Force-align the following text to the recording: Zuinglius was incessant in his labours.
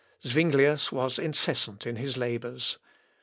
Zuinglius 0.25 0.91
was 0.91 1.19
incessant 1.19 1.85
in 1.85 1.97
his 1.97 2.17
labours. 2.17 2.79